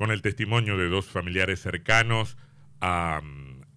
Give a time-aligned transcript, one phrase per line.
[0.00, 2.38] con el testimonio de dos familiares cercanos
[2.80, 3.20] a,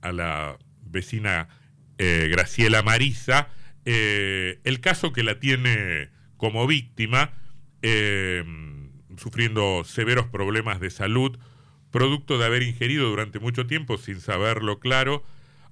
[0.02, 1.50] la vecina
[1.98, 3.50] eh, Graciela Marisa,
[3.84, 7.34] eh, el caso que la tiene como víctima,
[7.82, 8.42] eh,
[9.18, 11.38] sufriendo severos problemas de salud,
[11.92, 15.26] producto de haber ingerido durante mucho tiempo, sin saberlo claro,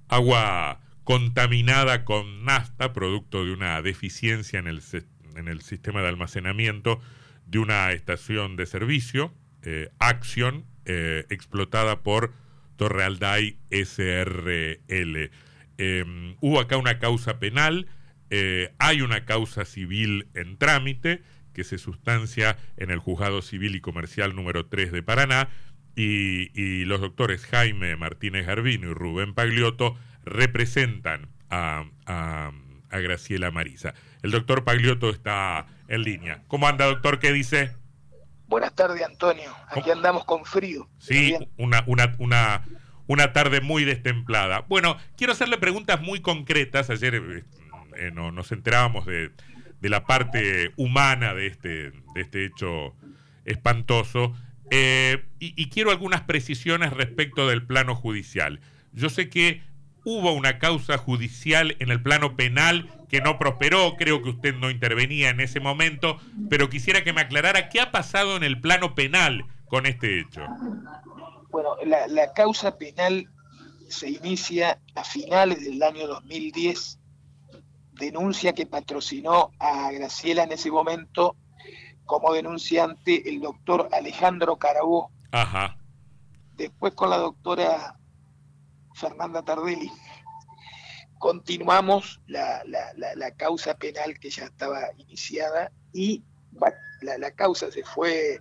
[0.08, 4.82] agua contaminada con nafta, producto de una deficiencia en el,
[5.34, 7.00] en el sistema de almacenamiento
[7.46, 9.32] de una estación de servicio,
[9.62, 12.32] eh, Action, eh, explotada por
[12.76, 15.30] Torrealday SRL.
[15.78, 17.86] Em, hubo acá una causa penal,
[18.30, 21.22] eh, hay una causa civil en trámite
[21.52, 25.48] que se sustancia en el Juzgado Civil y Comercial número 3 de Paraná
[25.94, 33.94] y, los doctores Jaime Martínez Garbino y Rubén Pagliotto representan a, a Graciela Marisa.
[34.22, 36.42] El doctor Pagliotto está en línea.
[36.48, 37.18] ¿Cómo anda, doctor?
[37.18, 37.72] ¿Qué dice?
[38.52, 39.50] Buenas tardes, Antonio.
[39.70, 40.86] Aquí andamos con frío.
[40.98, 42.66] Sí, una, una, una,
[43.06, 44.66] una tarde muy destemplada.
[44.68, 46.90] Bueno, quiero hacerle preguntas muy concretas.
[46.90, 47.44] Ayer eh,
[47.96, 49.30] eh, no, nos enterábamos de,
[49.80, 52.94] de, la parte humana de este, de este hecho
[53.46, 54.34] espantoso.
[54.70, 58.60] Eh, y, y quiero algunas precisiones respecto del plano judicial.
[58.92, 59.62] Yo sé que
[60.04, 64.70] hubo una causa judicial en el plano penal que no prosperó, creo que usted no
[64.70, 66.16] intervenía en ese momento,
[66.48, 70.40] pero quisiera que me aclarara qué ha pasado en el plano penal con este hecho.
[71.50, 73.28] Bueno, la, causa penal
[73.90, 76.98] se inicia a finales del año 2010,
[77.92, 81.36] denuncia que patrocinó a Graciela en ese momento
[82.06, 85.10] como denunciante el doctor Alejandro Carabobo.
[85.32, 85.76] Ajá.
[86.56, 87.94] Después con la doctora
[88.94, 89.92] Fernanda Tardelli.
[91.22, 92.64] Continuamos la,
[93.36, 96.24] causa penal que ya estaba iniciada y
[97.00, 98.40] la, causa se fue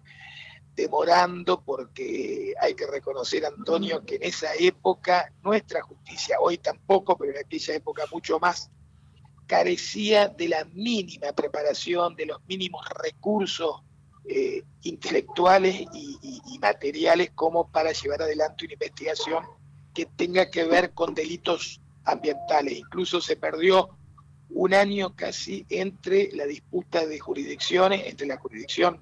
[0.76, 7.34] demorando porque hay que reconocer, Antonio, que en esa época nuestra justicia, hoy tampoco, pero
[7.34, 8.72] en aquella época mucho más,
[9.46, 13.84] carecía de la mínima preparación, de los mínimos recursos
[14.25, 19.46] eh, intelectuales y, materiales como para llevar adelante una investigación
[19.94, 22.78] que tenga que ver con delitos ambientales.
[22.78, 23.89] Incluso se perdió
[24.50, 29.01] un año casi entre la disputa de jurisdicciones, entre la jurisdicción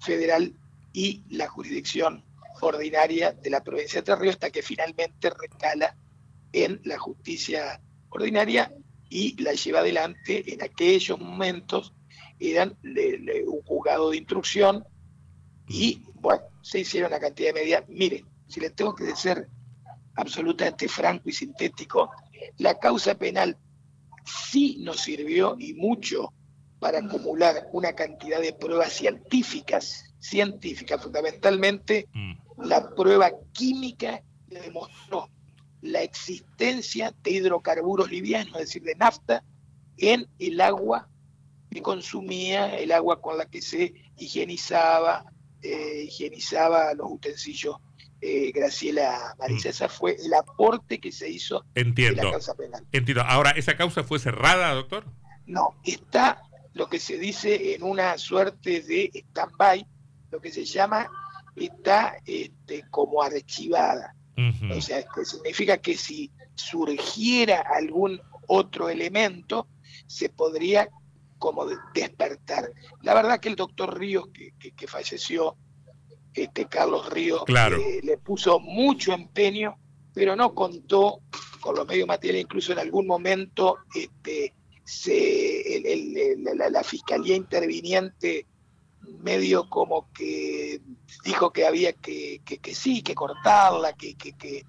[0.00, 0.54] federal
[0.92, 2.24] y la jurisdicción
[2.60, 5.96] ordinaria de la provincia de Entre hasta que finalmente recala
[6.52, 8.72] en la justicia ordinaria
[9.08, 11.94] y la lleva adelante en aquellos momentos
[12.38, 14.84] eran un juzgado de instrucción
[15.68, 17.88] y bueno, se hicieron una cantidad de medidas.
[17.88, 19.46] Miren, si les tengo que decir
[20.16, 22.10] absolutamente franco y sintético,
[22.58, 23.56] la causa penal
[24.24, 26.32] sí nos sirvió y mucho
[26.78, 32.32] para acumular una cantidad de pruebas científicas, científicas fundamentalmente, mm.
[32.64, 35.28] la prueba química que demostró
[35.80, 39.44] la existencia de hidrocarburos livianos, es decir, de nafta,
[39.96, 41.08] en el agua
[41.70, 45.31] que consumía, el agua con la que se higienizaba,
[45.62, 47.76] eh, higienizaba los utensilios
[48.20, 49.68] eh, Graciela Marisa.
[49.68, 49.70] Mm.
[49.70, 52.20] Ese fue el aporte que se hizo Entiendo.
[52.20, 52.86] en la causa penal.
[52.92, 53.22] Entiendo.
[53.22, 55.04] Ahora, ¿esa causa fue cerrada, doctor?
[55.46, 56.42] No, está
[56.74, 59.86] lo que se dice en una suerte de stand-by,
[60.30, 61.10] lo que se llama,
[61.56, 64.14] está este, como archivada.
[64.74, 69.68] O sea, que significa que si surgiera algún otro elemento,
[70.06, 70.88] se podría
[71.42, 72.72] como despertar.
[73.02, 75.56] La verdad que el doctor Ríos, que falleció
[76.34, 77.44] este Carlos Ríos
[78.02, 79.76] le puso mucho empeño,
[80.14, 81.20] pero no contó
[81.60, 84.54] con los medios materiales, incluso en algún momento este,
[84.84, 85.82] se,
[86.70, 88.46] la, fiscalía interviniente
[89.20, 90.80] medio como que
[91.24, 94.64] dijo que había que, que, sí, que cortarla, que, que, que,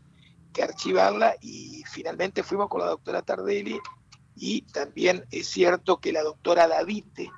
[0.62, 3.80] archivarla y finalmente fuimos con la doctora Tardelli
[4.36, 7.30] y también es cierto que la doctora Davite,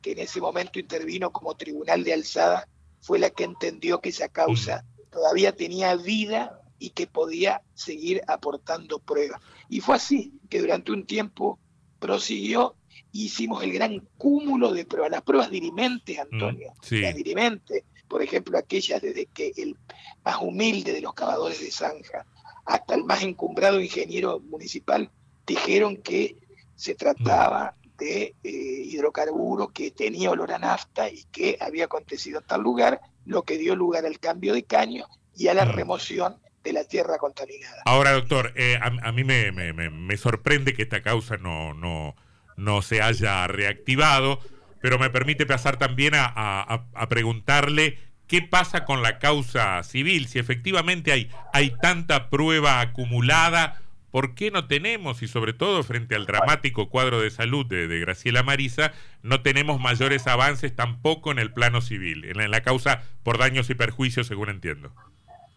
[0.00, 2.68] que en ese momento intervino como tribunal de alzada,
[3.00, 8.98] fue la que entendió que esa causa todavía tenía vida y que podía seguir aportando
[8.98, 9.40] pruebas.
[9.68, 11.58] Y fue así que durante un tiempo
[11.98, 12.76] prosiguió
[13.12, 18.58] hicimos el gran cúmulo de pruebas, las pruebas dirimentes, Antonio, mm, las dirimentes, por ejemplo,
[18.58, 19.76] aquellas desde que el
[20.24, 22.26] más humilde de los cavadores de zanja
[22.64, 25.10] hasta el más encumbrado ingeniero municipal
[25.46, 26.36] dijeron que
[26.76, 32.46] se trataba de eh, hidrocarburo que tenía olor a nafta y que había acontecido en
[32.46, 35.06] tal lugar, lo que dio lugar al cambio de caño
[35.36, 35.72] y a la mm.
[35.72, 37.82] remoción de la tierra contaminada.
[37.84, 42.16] Ahora, doctor, eh, a, mí me, me, sorprende que esta causa no, no,
[42.56, 44.40] no se haya reactivado,
[44.80, 50.38] pero me permite pasar también a, a, preguntarle qué pasa con la causa civil, si
[50.38, 53.82] efectivamente hay, hay tanta prueba acumulada,
[54.14, 58.44] ¿por qué no tenemos, y sobre todo frente al dramático cuadro de salud de, Graciela
[58.44, 63.70] Marisa, no tenemos mayores avances tampoco en el plano civil, en la, causa por daños
[63.70, 64.92] y perjuicios, según entiendo?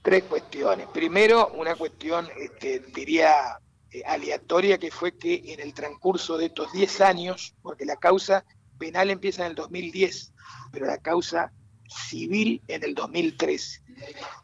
[0.01, 0.88] Tres cuestiones.
[0.88, 3.59] Primero, una cuestión, este, diría,
[3.92, 8.44] eh, aleatoria, que fue que en el transcurso de estos 10 años, porque la causa
[8.80, 10.33] penal empieza en el 2010,
[10.71, 11.51] pero la causa
[11.88, 13.83] civil en el 2013.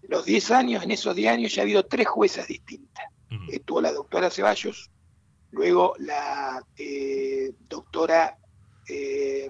[0.08, 2.93] Los 10 años, en esos 10 años ya ha habido tres juezas distintas.
[3.56, 4.90] Estuvo la doctora Ceballos,
[5.52, 8.38] luego la eh, doctora,
[8.88, 9.50] eh,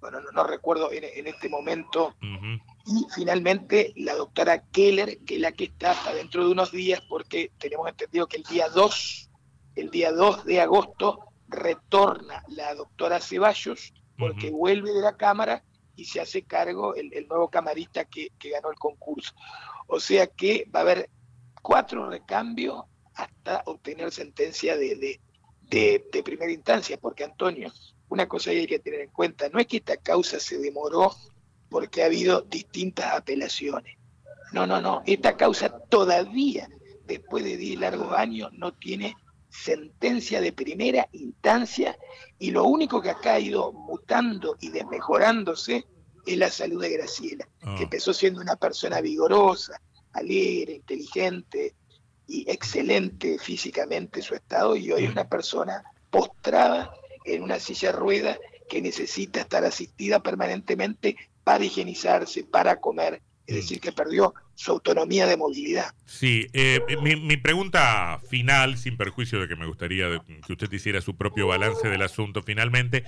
[0.00, 5.64] bueno, no, recuerdo en, este momento, y finalmente la doctora Keller, que es la que
[5.64, 9.30] está hasta dentro de unos días, porque tenemos entendido que el día 2,
[9.74, 15.62] el día 2 de agosto, retorna la doctora Ceballos, porque vuelve de la Cámara
[15.96, 19.34] y se hace cargo el, nuevo camarista que, ganó el concurso.
[19.88, 21.10] O sea que va a haber
[21.66, 22.84] cuatro recambios
[23.14, 25.18] hasta obtener sentencia de,
[25.62, 27.72] de, primera instancia, porque Antonio,
[28.08, 31.12] una cosa hay que tener en cuenta, no es que esta causa se demoró
[31.68, 33.98] porque ha habido distintas apelaciones.
[34.52, 36.68] No, no, no, esta causa todavía,
[37.04, 39.16] después de 10 largos años, no tiene
[39.50, 41.98] sentencia de primera instancia
[42.38, 45.84] y lo único que acá ha ido mutando y desmejorándose
[46.26, 47.78] es la salud de Graciela, que ah.
[47.80, 49.80] empezó siendo una persona vigorosa,
[50.16, 51.74] alegre, inteligente
[52.26, 56.92] y excelente físicamente su estado y hoy es una persona postrada
[57.24, 63.54] en una silla de ruedas que necesita estar asistida permanentemente para higienizarse, para comer, es
[63.54, 63.58] mm.
[63.58, 65.94] decir, que perdió su autonomía de movilidad.
[66.06, 70.06] Sí, eh, mi, pregunta final, sin perjuicio de que me gustaría
[70.46, 73.04] que usted hiciera su propio balance del asunto finalmente,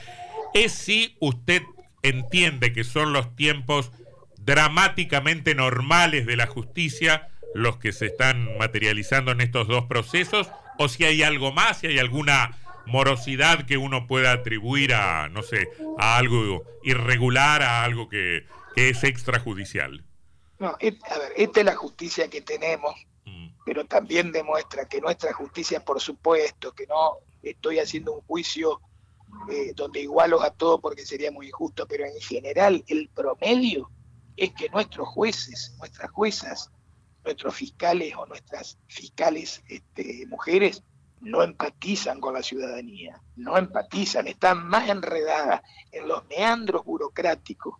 [0.54, 1.62] es si usted
[2.02, 3.90] entiende que son los tiempos
[4.48, 10.48] dramáticamente normales de la justicia los que se están materializando en estos dos procesos,
[10.78, 12.56] o si hay algo más, si hay alguna
[12.86, 15.68] morosidad que uno pueda atribuir a, no sé,
[15.98, 20.02] a algo irregular, a algo que, que es extrajudicial.
[20.58, 20.96] No, a ver,
[21.36, 22.94] esta es la justicia que tenemos,
[23.26, 23.48] mm.
[23.66, 28.80] pero también demuestra que nuestra justicia, por supuesto, que no estoy haciendo un juicio
[29.50, 33.90] eh, donde igualo a todo porque sería muy injusto, pero en general el promedio
[34.38, 36.70] es que nuestros jueces, nuestras juezas,
[37.24, 40.82] nuestros fiscales o nuestras fiscales este, mujeres
[41.20, 47.74] no empatizan con la ciudadanía, no empatizan, están más enredadas en los meandros burocráticos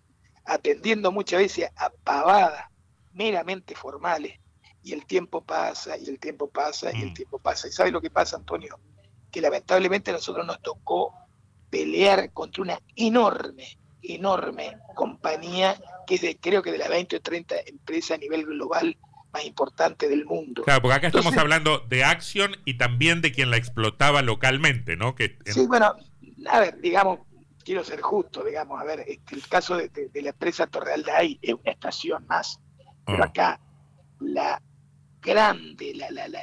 [0.45, 2.65] atendiendo muchas veces a pavadas
[3.13, 4.41] meramente formales,
[4.83, 7.15] y el tiempo pasa, y el tiempo pasa, y el mm.
[7.15, 7.69] tiempo pasa.
[7.69, 8.79] ¿Y sabe lo que pasa, Antonio?
[9.31, 11.15] Que lamentablemente a nosotros nos tocó
[11.69, 15.79] pelear contra una enorme, enorme compañía
[16.09, 18.97] que es de, creo que de las 20 o 30 empresas a nivel global
[19.31, 20.63] más importante del mundo.
[20.63, 25.15] Claro, porque acá estamos hablando de Action y también de quien la explotaba localmente, ¿no?
[25.15, 25.95] Que, Sí, bueno,
[26.51, 27.21] a ver, digamos,
[27.63, 31.05] quiero ser justo, digamos, a ver, este, el caso de, la empresa Torreal
[31.43, 32.59] es una estación más,
[33.05, 33.27] pero ah.
[33.27, 33.61] acá
[34.21, 34.63] la
[35.21, 36.41] grande, la, la, la,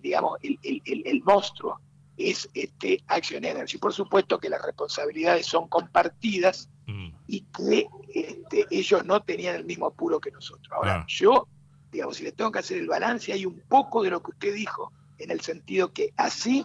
[0.00, 1.80] digamos, el, el, el, monstruo
[2.16, 3.78] es este Action Energy.
[3.78, 7.08] Por supuesto que las responsabilidades son compartidas mm.
[7.26, 10.68] y que este, ellos no tenían el mismo apuro que nosotros.
[10.72, 11.04] Ahora, ah.
[11.08, 11.48] yo,
[11.90, 14.54] digamos, si le tengo que hacer el balance, hay un poco de lo que usted
[14.54, 16.64] dijo en el sentido que así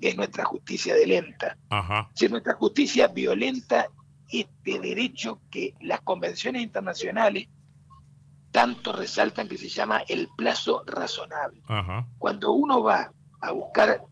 [0.00, 1.56] es nuestra justicia de lenta.
[2.14, 3.86] Si es nuestra justicia violenta,
[4.28, 7.48] este derecho que las convenciones internacionales
[8.50, 11.62] tanto resaltan que se llama el plazo razonable.
[12.18, 14.02] Cuando uno va a buscar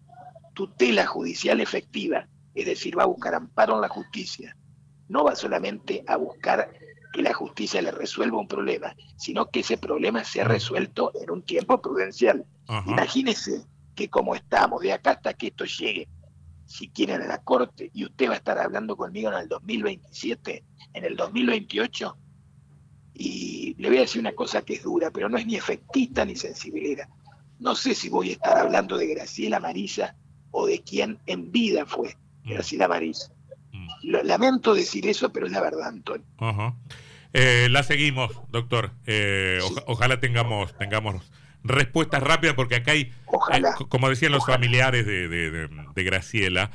[0.54, 4.56] tutela judicial efectiva, es decir, va a buscar amparo en la justicia,
[5.08, 6.72] no va solamente a buscar
[7.12, 11.42] que la justicia le resuelva un problema, sino que ese problema sea resuelto en un
[11.42, 12.44] tiempo prudencial.
[12.86, 13.64] Imagínese
[13.94, 16.08] que como estamos, de acá hasta que esto llegue,
[16.66, 20.64] si quieren a la corte, y usted va a estar hablando conmigo en el 2027,
[20.94, 22.16] en el 2028,
[23.14, 26.24] y le voy a decir una cosa que es dura, pero no es ni efectista
[26.24, 27.08] ni sensibilera.
[27.58, 30.14] No sé si voy a estar hablando de Graciela Marisa
[30.52, 32.50] o de quien en vida fue mm.
[32.50, 33.32] Graciela Marisa.
[34.02, 34.26] Mm.
[34.26, 36.26] lamento decir eso, pero es la verdad, Antonio.
[37.32, 38.92] Eh, la seguimos, doctor.
[39.06, 41.30] Eh, ojalá tengamos, tengamos
[41.62, 43.12] respuestas rápidas, porque acá hay,
[43.52, 46.70] eh, como decían los familiares de, Graciela,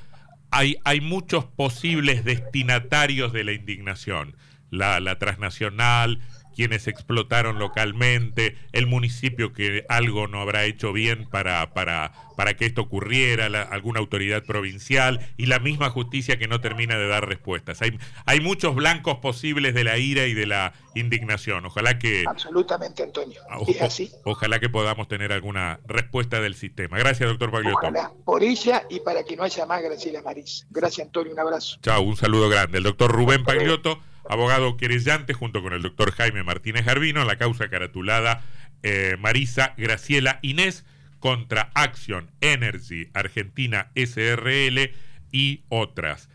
[0.51, 4.35] hay, hay muchos posibles destinatarios de la indignación.
[4.71, 6.21] La, la transnacional,
[6.55, 12.65] quienes explotaron localmente, el municipio que algo no habrá hecho bien para, para, para que
[12.65, 17.81] esto ocurriera, alguna autoridad provincial y la misma justicia que no termina de dar respuestas.
[17.81, 21.65] Hay, hay muchos blancos posibles de la ira y de la indignación.
[21.65, 22.23] Ojalá que...
[22.27, 23.41] Absolutamente, Antonio.
[23.67, 24.11] es así.
[24.23, 26.97] Ojalá que podamos tener alguna respuesta del sistema.
[26.97, 27.79] Gracias, doctor Pagliotto.
[27.79, 30.65] Ojalá, por ella y para que no haya más Graciela Maris.
[30.69, 31.33] Gracias, Antonio.
[31.33, 31.77] Un abrazo.
[31.81, 32.77] Chao, un saludo grande.
[32.77, 37.69] El doctor Rubén Pagliotto abogado querellante, junto con el doctor Jaime Martínez Garbino, la causa
[37.69, 38.43] caratulada
[38.83, 40.85] eh, Marisa Graciela Inés
[41.19, 44.91] contra Action Energy Argentina SRL
[45.31, 46.29] y otras.